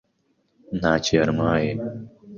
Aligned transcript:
ntacyo 0.79 1.11
yantwaye. 1.19 1.71